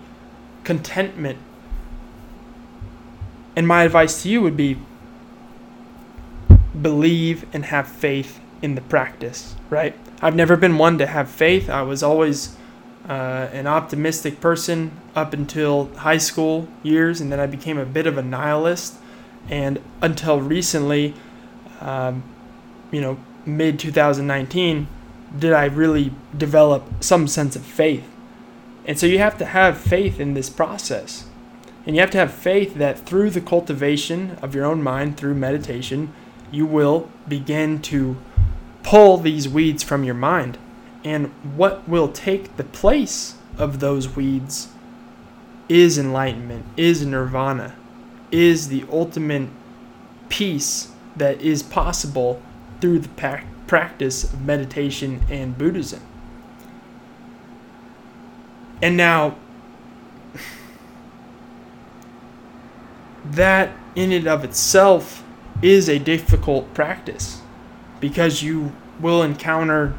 [0.64, 1.38] contentment.
[3.56, 4.78] And my advice to you would be
[6.80, 9.96] believe and have faith in the practice, right?
[10.20, 11.70] I've never been one to have faith.
[11.70, 12.56] I was always
[13.08, 18.06] uh, an optimistic person up until high school years, and then I became a bit
[18.06, 18.96] of a nihilist.
[19.48, 21.14] And until recently,
[21.80, 22.22] um,
[22.90, 24.86] you know, mid 2019,
[25.36, 28.06] did I really develop some sense of faith.
[28.84, 31.26] And so you have to have faith in this process.
[31.86, 35.34] And you have to have faith that through the cultivation of your own mind, through
[35.34, 36.12] meditation,
[36.50, 38.16] you will begin to
[38.82, 40.58] pull these weeds from your mind
[41.04, 44.68] and what will take the place of those weeds
[45.68, 47.74] is enlightenment, is nirvana,
[48.30, 49.48] is the ultimate
[50.28, 52.42] peace that is possible
[52.80, 56.00] through the practice of meditation and Buddhism.
[58.80, 59.36] And now,
[63.24, 65.24] that in and of itself
[65.60, 67.42] is a difficult practice
[68.00, 69.94] because you will encounter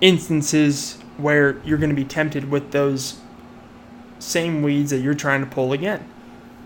[0.00, 3.20] instances where you're going to be tempted with those
[4.18, 6.08] same weeds that you're trying to pull again.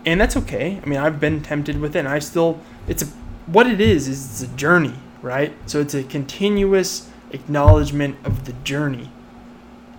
[0.05, 0.79] And that's okay.
[0.81, 1.99] I mean, I've been tempted with it.
[1.99, 3.07] And I still, it's a,
[3.47, 5.53] what it is, is it's a journey, right?
[5.65, 9.09] So it's a continuous acknowledgement of the journey.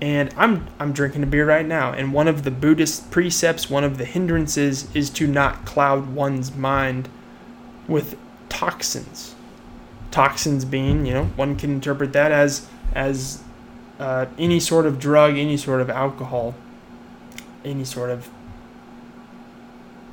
[0.01, 1.93] And I'm, I'm drinking a beer right now.
[1.93, 6.55] And one of the Buddhist precepts, one of the hindrances is to not cloud one's
[6.55, 7.09] mind
[7.89, 8.17] with
[8.49, 9.35] toxins.
[10.11, 13.43] Toxins being, you know, one can interpret that as as
[14.01, 16.55] uh, any sort of drug, any sort of alcohol,
[17.65, 18.29] any sort of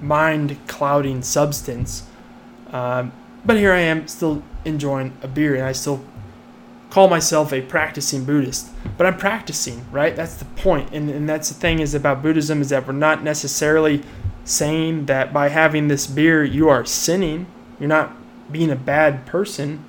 [0.01, 2.03] mind clouding substance.
[2.71, 3.13] Um,
[3.45, 6.03] but here I am still enjoying a beer, and I still
[6.89, 8.69] call myself a practicing Buddhist.
[8.97, 10.15] But I'm practicing, right?
[10.15, 10.91] That's the point.
[10.91, 14.03] And, and that's the thing is about Buddhism is that we're not necessarily
[14.45, 17.47] saying that by having this beer you are sinning.
[17.79, 18.15] You're not
[18.51, 19.83] being a bad person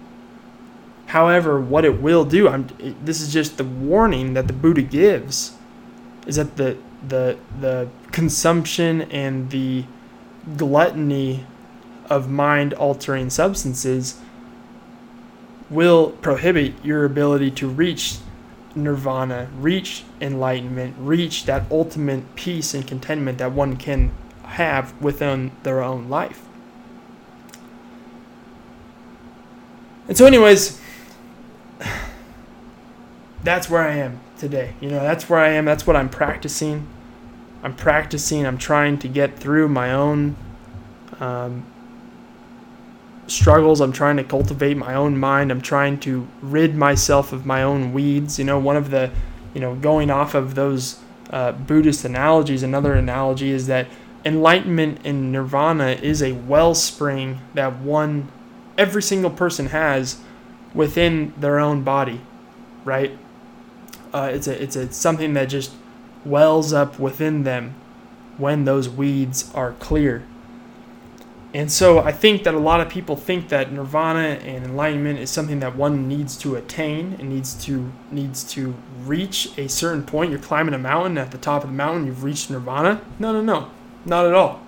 [1.06, 2.66] However, what it will do, I'm,
[3.04, 5.56] this is just the warning that the Buddha gives,
[6.26, 9.84] is that the the the consumption and the
[10.56, 11.46] gluttony
[12.10, 14.20] of mind altering substances
[15.70, 18.16] will prohibit your ability to reach
[18.74, 24.12] nirvana, reach enlightenment, reach that ultimate peace and contentment that one can
[24.42, 26.46] have within their own life.
[30.06, 30.80] And so, anyways,
[33.44, 34.74] that's where I am today.
[34.80, 35.64] You know, that's where I am.
[35.64, 36.88] That's what I'm practicing.
[37.62, 38.46] I'm practicing.
[38.46, 40.36] I'm trying to get through my own
[41.20, 41.64] um,
[43.26, 43.80] struggles.
[43.80, 45.50] I'm trying to cultivate my own mind.
[45.50, 48.38] I'm trying to rid myself of my own weeds.
[48.38, 49.10] You know, one of the,
[49.54, 50.98] you know, going off of those
[51.30, 53.88] uh, Buddhist analogies, another analogy is that
[54.24, 58.30] enlightenment and nirvana is a wellspring that one,
[58.78, 60.20] every single person has
[60.72, 62.20] within their own body,
[62.84, 63.18] right?
[64.14, 65.72] Uh, it's a it's a something that just
[66.24, 67.74] wells up within them
[68.38, 70.24] when those weeds are clear
[71.54, 75.30] and so I think that a lot of people think that nirvana and enlightenment is
[75.30, 78.74] something that one needs to attain and needs to needs to
[79.04, 80.32] reach a certain point.
[80.32, 83.00] You're climbing a mountain, at the top of the mountain, you've reached nirvana.
[83.20, 83.70] No, no, no.
[84.04, 84.62] Not at all.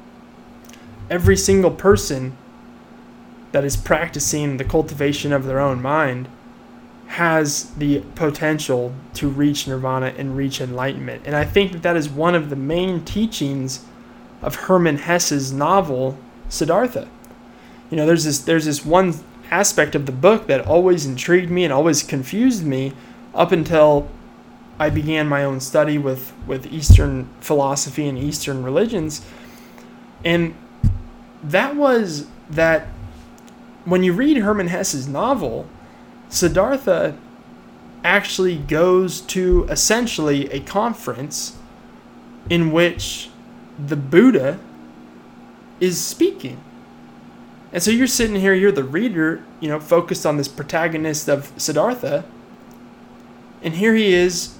[1.11, 2.37] Every single person
[3.51, 6.29] that is practicing the cultivation of their own mind
[7.07, 11.23] has the potential to reach nirvana and reach enlightenment.
[11.25, 13.85] And I think that that is one of the main teachings
[14.43, 17.09] of Hermann Hesse's novel Siddhartha.
[17.91, 19.15] You know, there's this there's this one
[19.51, 22.93] aspect of the book that always intrigued me and always confused me
[23.35, 24.09] up until
[24.79, 29.25] I began my own study with with Eastern philosophy and Eastern religions.
[30.25, 30.55] And
[31.43, 32.89] that was that
[33.85, 35.67] when you read Hermann Hesse's novel,
[36.29, 37.17] Siddhartha
[38.05, 41.57] actually goes to essentially a conference
[42.49, 43.31] in which
[43.79, 44.59] the Buddha
[45.81, 46.61] is speaking.
[47.73, 51.53] And so you're sitting here, you're the reader, you know, focused on this protagonist of
[51.57, 52.25] Siddhartha.
[53.63, 54.57] And here he is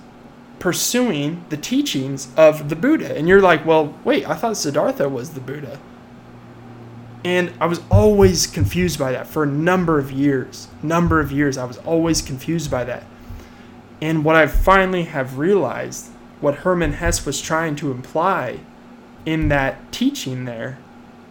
[0.59, 3.17] pursuing the teachings of the Buddha.
[3.17, 5.79] And you're like, well, wait, I thought Siddhartha was the Buddha.
[7.27, 10.69] And I was always confused by that for a number of years.
[10.81, 13.03] Number of years, I was always confused by that.
[14.01, 16.07] And what I finally have realized,
[16.41, 18.61] what Hermann Hesse was trying to imply
[19.25, 20.79] in that teaching there,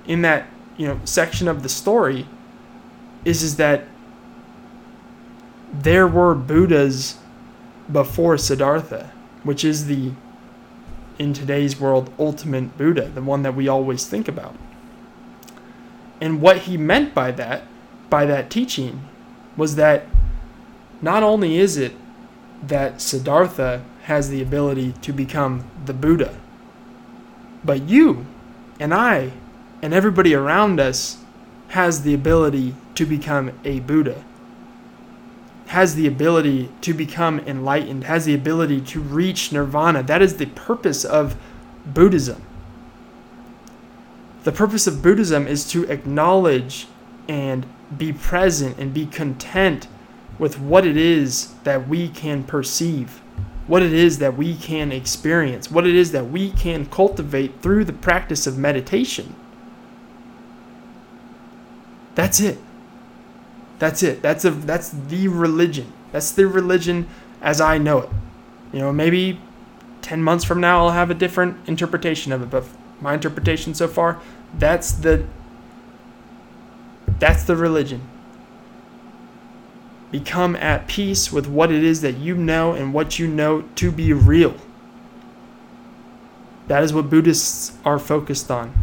[0.06, 2.28] in that you know section of the story
[3.24, 3.86] is is that
[5.72, 7.20] there were Buddhas
[7.90, 10.12] before Siddhartha, which is the
[11.18, 14.58] in today's world ultimate Buddha, the one that we always think about.
[16.22, 17.64] And what he meant by that,
[18.10, 19.08] by that teaching,
[19.58, 20.06] was that
[21.02, 21.94] not only is it
[22.64, 26.38] that Siddhartha has the ability to become the Buddha,
[27.64, 28.26] but you
[28.80, 29.32] and I
[29.82, 31.18] and everybody around us
[31.70, 34.24] has the ability to become a Buddha,
[35.68, 40.04] has the ability to become enlightened, has the ability to reach nirvana.
[40.04, 41.36] That is the purpose of
[41.86, 42.42] Buddhism.
[44.46, 46.88] The purpose of Buddhism is to acknowledge
[47.28, 47.66] and
[47.98, 49.88] be present and be content
[50.38, 53.22] with what it is that we can perceive,
[53.66, 57.86] what it is that we can experience, what it is that we can cultivate through
[57.86, 59.36] the practice of meditation.
[62.14, 62.60] That's it.
[63.80, 64.22] That's it.
[64.22, 65.92] That's a that's the religion.
[66.12, 67.08] That's the religion
[67.42, 68.10] as I know it.
[68.72, 69.42] You know, maybe
[70.04, 72.66] 10 months from now I'll have a different interpretation of it, but
[73.02, 74.20] my interpretation so far,
[74.58, 75.26] that's the
[77.20, 78.02] that's the religion.
[80.12, 83.92] Become at peace with what it is that you know and what you know to
[83.92, 84.56] be real.
[86.68, 88.74] That is what Buddhists are focused on.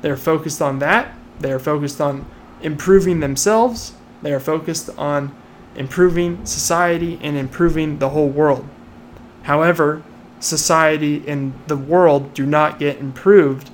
[0.00, 1.14] They're focused on that.
[1.40, 2.26] They are focused on
[2.62, 5.34] improving themselves, they are focused on
[5.74, 8.68] improving society and improving the whole world.
[9.42, 10.02] However,
[10.38, 13.70] society and the world do not get improved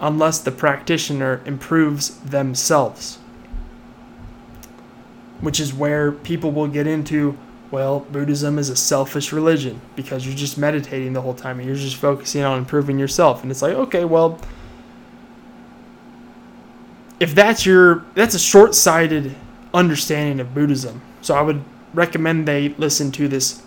[0.00, 3.18] unless the practitioner improves themselves.
[5.40, 7.36] Which is where people will get into,
[7.70, 11.76] well, Buddhism is a selfish religion because you're just meditating the whole time and you're
[11.76, 13.42] just focusing on improving yourself.
[13.42, 14.38] And it's like, okay, well,
[17.18, 19.34] if that's your that's a short-sighted
[19.72, 21.02] understanding of Buddhism.
[21.20, 21.62] So I would
[21.94, 23.62] recommend they listen to this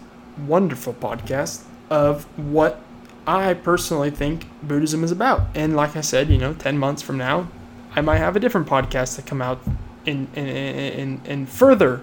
[0.48, 2.82] wonderful podcast of what
[3.30, 5.42] I personally think Buddhism is about.
[5.54, 7.48] And like I said, you know, 10 months from now,
[7.96, 9.62] I might have a different podcast to come out
[10.08, 12.02] and and, and, and further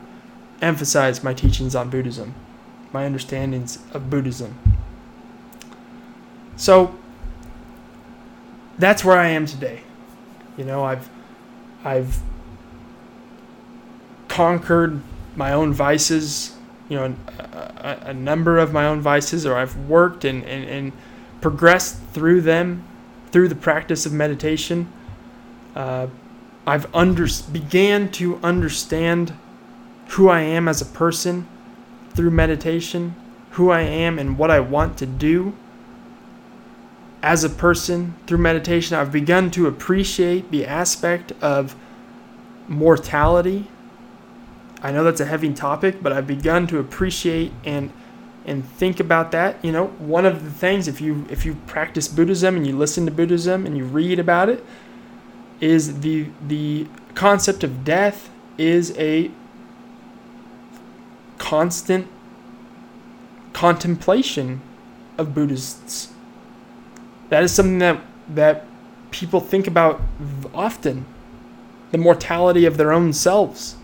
[0.63, 2.35] emphasize my teachings on Buddhism,
[2.93, 4.57] my understandings of Buddhism.
[6.57, 6.95] So
[8.79, 9.83] that's where I am today.
[10.57, 11.09] You know, I've
[11.85, 12.21] I've
[14.29, 15.01] conquered
[15.35, 16.55] my own vices,
[16.89, 20.93] you know, a, a, number of my own vices, or I've worked and, and, and
[21.41, 22.85] progressed through them
[23.31, 24.91] through the practice of meditation.
[25.75, 26.07] Uh,
[26.67, 29.37] I've under, began to understand
[30.09, 31.47] who I am as a person
[32.15, 33.15] through meditation,
[33.53, 35.55] who I am and what I want to do
[37.23, 38.97] as a person through meditation.
[38.97, 41.77] I've begun to appreciate the aspect of
[42.69, 43.69] mortality.
[44.83, 47.93] I know that's a heavy topic, but I've begun to appreciate and
[48.47, 49.63] and think about that.
[49.63, 53.05] You know, one of the things if you if you practice Buddhism and you listen
[53.05, 54.65] to Buddhism and you read about it
[55.61, 59.31] is the the concept of death is a
[61.39, 62.07] constant
[63.53, 64.61] contemplation
[65.19, 66.13] of Buddhists.
[67.31, 68.65] That is something that that
[69.11, 70.01] people think about
[70.55, 71.05] often.
[71.91, 73.77] The mortality of their own selves.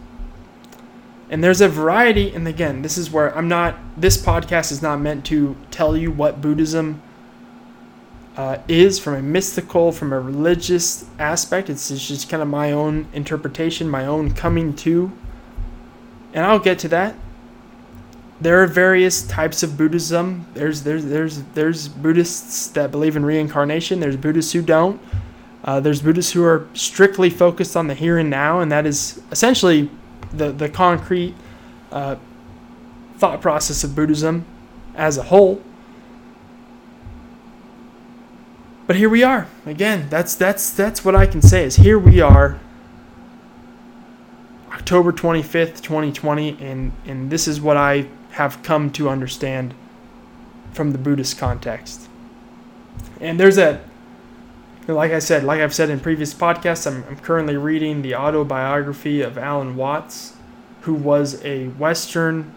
[1.32, 5.00] And there's a variety, and again, this is where I'm not, this podcast is not
[5.00, 7.00] meant to tell you what Buddhism
[8.36, 11.70] uh, is from a mystical, from a religious aspect.
[11.70, 15.10] It's just kind of my own interpretation, my own coming to.
[16.34, 17.14] And I'll get to that.
[18.38, 20.46] There are various types of Buddhism.
[20.52, 24.00] There's there's there's there's Buddhists that believe in reincarnation.
[24.00, 25.00] There's Buddhists who don't.
[25.64, 29.22] Uh, there's Buddhists who are strictly focused on the here and now, and that is
[29.30, 29.88] essentially
[30.32, 31.34] the, the concrete
[31.90, 32.16] uh,
[33.16, 34.44] thought process of Buddhism
[34.94, 35.62] as a whole.
[38.86, 39.46] But here we are.
[39.64, 42.58] Again, that's that's that's what I can say is here we are
[44.72, 49.74] October 25th, 2020 and and this is what I have come to understand
[50.72, 52.08] from the Buddhist context.
[53.20, 53.80] And there's a
[54.88, 59.22] like I said, like I've said in previous podcasts, I'm, I'm currently reading the autobiography
[59.22, 60.34] of Alan Watts,
[60.82, 62.52] who was a Western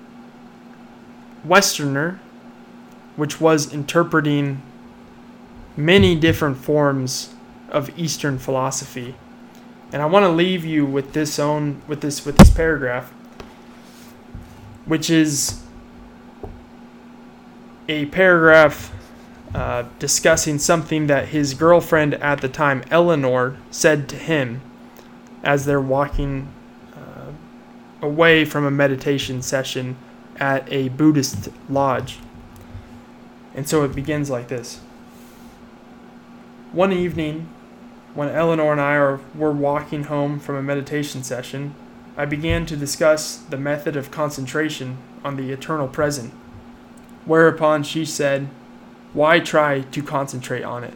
[1.44, 2.20] Westerner,
[3.16, 4.62] which was interpreting
[5.78, 7.34] many different forms
[7.70, 9.16] of Eastern philosophy.
[9.94, 13.12] And I want to leave you with this own with this with this paragraph,
[14.86, 15.62] which is
[17.88, 18.92] a paragraph
[19.56, 24.60] uh, discussing something that his girlfriend at the time, Eleanor, said to him
[25.45, 26.51] as they're walking
[26.93, 27.32] uh,
[28.01, 29.95] away from a meditation session
[30.36, 32.20] at a Buddhist lodge.
[33.53, 34.82] And so it begins like this.
[36.74, 37.47] One evening,
[38.14, 41.76] when Eleanor and I are, were walking home from a meditation session,
[42.18, 46.34] I began to discuss the method of concentration on the eternal present.
[47.24, 48.49] Whereupon she said,
[49.16, 50.93] why try to concentrate on it?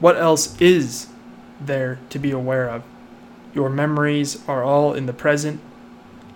[0.00, 1.06] What else is
[1.60, 2.82] there to be aware of?
[3.54, 5.60] Your memories are all in the present,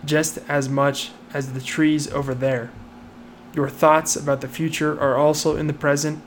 [0.04, 2.70] just as much as the trees over there.
[3.52, 6.22] Your thoughts about the future are also in the present,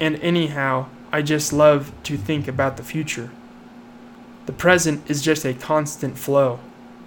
[0.00, 3.30] and anyhow, I just love to think about the future.
[4.46, 6.58] The present is just a constant flow,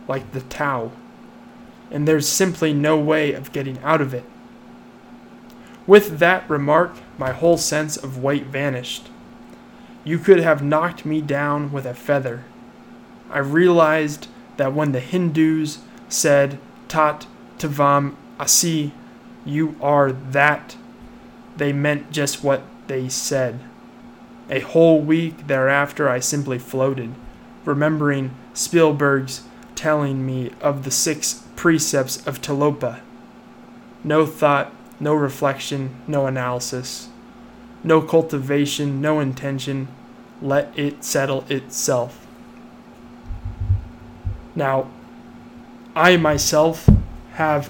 [0.08, 0.94] like the Tao,
[1.92, 4.24] and there's simply no way of getting out of it.
[5.86, 9.10] With that remark, my whole sense of weight vanished.
[10.04, 12.44] You could have knocked me down with a feather.
[13.30, 14.28] I realized
[14.58, 15.80] that when the Hindus
[16.10, 16.58] said
[16.88, 17.26] Tat
[17.58, 18.94] Tvam Asi,
[19.46, 20.78] you are that,
[21.58, 23.60] they meant just what they said.
[24.50, 27.14] A whole week thereafter, I simply floated,
[27.66, 29.44] remembering Spiegelberg's
[29.76, 33.02] telling me of the six precepts of Tilopa.
[34.04, 34.72] No thought
[35.04, 37.10] no reflection, no analysis,
[37.84, 39.90] no cultivation, no intention.
[40.42, 42.26] Let it settle itself.
[44.56, 44.90] Now,
[45.96, 46.90] I myself
[47.34, 47.70] have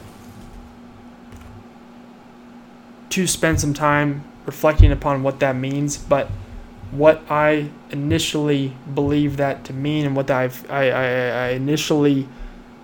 [3.09, 6.27] to spend some time reflecting upon what that means, but
[6.91, 12.27] what I initially believe that to mean and what I've, I, I, I initially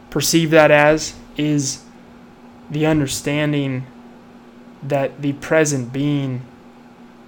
[0.10, 1.84] perceive that as is
[2.70, 3.86] the understanding
[4.82, 6.42] that the present being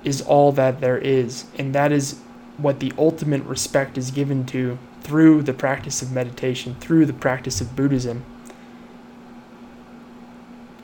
[0.04, 2.20] is all that there is, and that is
[2.58, 7.60] what the ultimate respect is given to through the practice of meditation, through the practice
[7.62, 8.24] of Buddhism.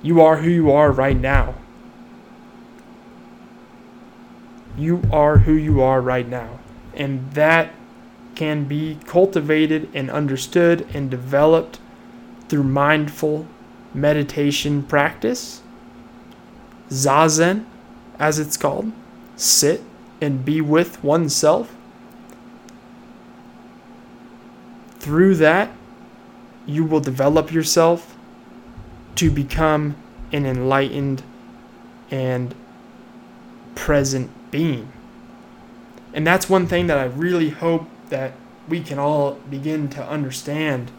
[0.02, 1.56] You are who you are right now.
[4.78, 6.60] You are who you are right now.
[6.94, 7.74] And that
[8.36, 11.80] can be cultivated and understood and developed
[12.48, 13.48] through mindful
[13.94, 15.62] meditation practice,
[16.90, 17.66] zazen,
[18.20, 18.92] as it's called,
[19.36, 19.82] sit
[20.22, 21.76] and be with oneself.
[25.00, 25.72] Through that,
[26.66, 28.16] you will develop yourself
[29.16, 29.96] to become
[30.32, 31.24] an enlightened
[32.12, 32.54] and
[33.76, 34.92] present being.
[36.14, 38.34] And that's one thing that I really hope that
[38.68, 40.92] we can all begin to understand.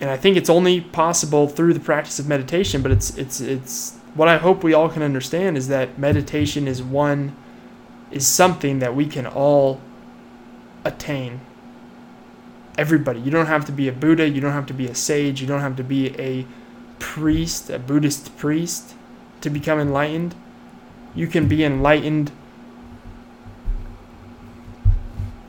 [0.00, 3.98] And I think it's only possible through the practice of meditation, but it's it's it's
[4.14, 7.34] what I hope we all can understand is that meditation is one
[8.10, 9.80] is something that we can all
[10.84, 11.40] attain.
[12.78, 13.20] Everybody.
[13.20, 15.46] You don't have to be a Buddha, you don't have to be a sage, you
[15.46, 16.46] don't have to be a
[16.98, 18.94] priest, a Buddhist priest
[19.40, 20.34] to become enlightened.
[21.14, 22.32] You can be enlightened.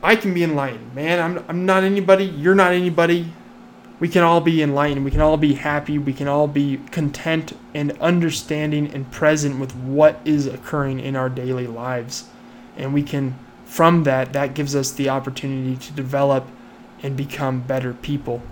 [0.02, 1.18] I can be enlightened, man.
[1.18, 2.24] I'm, I'm not anybody.
[2.24, 3.32] You're not anybody.
[3.98, 5.04] We can all be enlightened.
[5.04, 5.98] We can all be happy.
[5.98, 11.30] We can all be content and understanding and present with what is occurring in our
[11.30, 12.28] daily lives.
[12.76, 16.46] And we can, from that, that gives us the opportunity to develop
[17.02, 18.42] and become better people.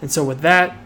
[0.00, 0.76] And so, with that,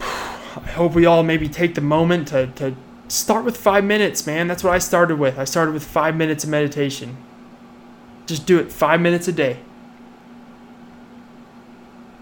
[0.00, 2.76] I hope we all maybe take the moment to, to
[3.08, 4.46] start with five minutes, man.
[4.46, 5.38] That's what I started with.
[5.38, 7.16] I started with five minutes of meditation.
[8.26, 9.58] Just do it five minutes a day.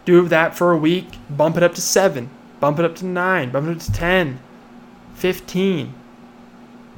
[0.05, 2.29] Do that for a week, bump it up to seven,
[2.59, 4.41] bump it up to nine, bump it up to 10,
[5.15, 5.95] 15.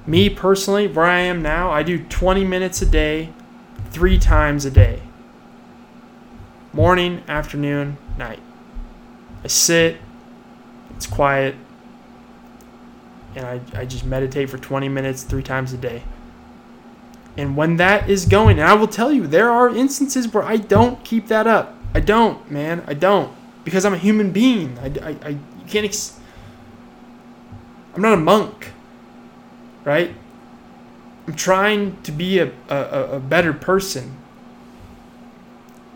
[0.07, 3.31] Me personally, where I am now, I do 20 minutes a day,
[3.91, 5.03] three times a day
[6.75, 8.41] morning, afternoon, night.
[9.45, 9.99] I sit,
[10.97, 11.55] it's quiet,
[13.37, 16.03] and I, I just meditate for 20 minutes three times a day.
[17.37, 20.57] And when that is going, and I will tell you, there are instances where I
[20.57, 21.77] don't keep that up.
[21.95, 22.85] I don't, man.
[22.87, 23.33] I don't.
[23.65, 24.79] Because I'm a human being.
[24.79, 25.85] I, I, I can't.
[25.85, 26.19] Ex-
[27.95, 28.73] I'm not a monk,
[29.85, 30.15] right?
[31.27, 34.17] I'm trying to be a, a, a better person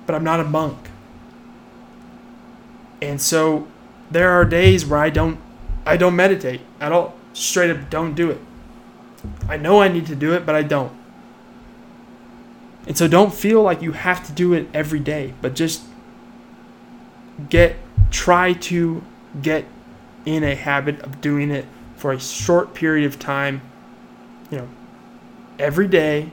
[0.08, 0.88] but I'm not a monk.
[3.02, 3.68] And so
[4.10, 5.38] there are days where I don't
[5.84, 7.14] I don't meditate at all.
[7.34, 8.40] Straight up don't do it.
[9.50, 10.97] I know I need to do it, but I don't.
[12.88, 15.82] And so don't feel like you have to do it every day, but just
[17.50, 17.76] get
[18.10, 19.04] try to
[19.42, 19.66] get
[20.24, 21.66] in a habit of doing it
[21.96, 23.60] for a short period of time,
[24.50, 24.68] you know,
[25.58, 26.32] every day.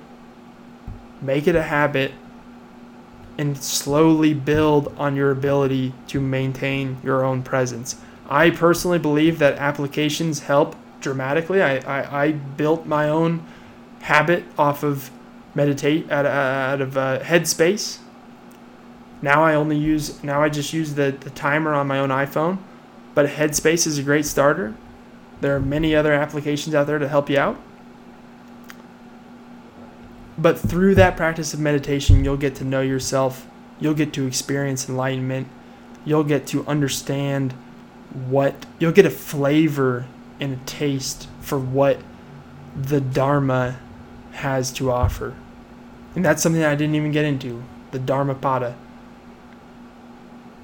[1.22, 2.14] Make it a habit
[3.38, 7.98] and slowly build on your ability to maintain your own presence.
[8.30, 11.62] I personally believe that applications help dramatically.
[11.62, 13.46] I, I, I built my own
[14.00, 15.12] habit off of
[15.56, 18.00] meditate out, out of uh, Headspace.
[19.22, 22.60] Now I only use now I just use the, the timer on my own iPhone,
[23.16, 24.76] but Headspace is a great starter.
[25.42, 27.58] There are many other applications out there to help you out.
[30.38, 33.48] But through that practice of meditation, you'll get to know yourself.
[33.80, 35.48] You'll get to experience enlightenment.
[36.04, 37.54] You'll get to understand
[38.28, 40.06] what, you'll get a flavor
[40.40, 42.00] and a taste for what
[42.76, 43.80] the Dharma
[44.34, 45.36] has to offer.
[46.16, 48.76] And that's something I didn't even get into the Dharmapada.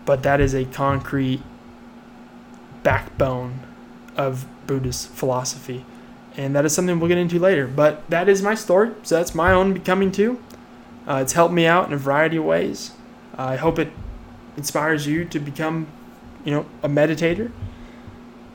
[0.06, 1.42] But that is a concrete
[2.84, 3.60] backbone
[4.18, 5.86] of Buddhist philosophy
[6.38, 7.68] and that is something we'll get into later.
[7.68, 8.92] But that is my story.
[9.04, 10.42] So that's my own becoming too.
[11.08, 12.92] Uh, it's helped me out in a variety of ways.
[13.38, 13.92] Uh, I hope it
[14.56, 15.88] inspires you to become,
[16.46, 17.52] you know, a meditator.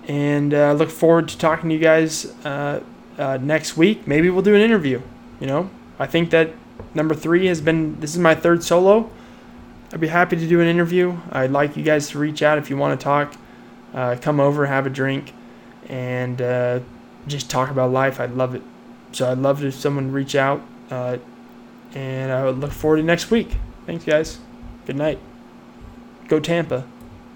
[0.09, 2.83] And I uh, look forward to talking to you guys uh,
[3.19, 4.07] uh, next week.
[4.07, 5.03] Maybe we'll do an interview.
[5.41, 6.53] You know, I think that
[6.97, 8.01] number three has been.
[8.01, 9.11] This is my third solo.
[9.93, 11.17] I'd be happy to do an interview.
[11.31, 13.37] I'd like you guys to reach out if you want to talk.
[13.95, 15.33] Uh, come over, have a drink,
[15.89, 16.39] and
[17.29, 18.19] just talk about life.
[18.19, 18.63] I'd love it.
[19.13, 20.63] So I'd love if someone reach out.
[20.91, 21.19] Uh,
[21.95, 23.57] and I would look forward to next week.
[23.87, 24.39] Thanks, guys.
[24.87, 25.19] Good night.
[26.29, 26.85] Go Tampa.